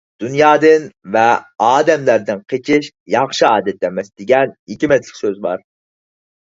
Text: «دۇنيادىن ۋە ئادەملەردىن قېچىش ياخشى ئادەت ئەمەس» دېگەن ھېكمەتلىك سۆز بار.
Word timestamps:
«دۇنيادىن 0.21 0.87
ۋە 1.17 1.25
ئادەملەردىن 1.65 2.41
قېچىش 2.55 2.91
ياخشى 3.17 3.47
ئادەت 3.53 3.89
ئەمەس» 3.91 4.13
دېگەن 4.23 4.59
ھېكمەتلىك 4.75 5.25
سۆز 5.25 5.41
بار. 5.49 5.67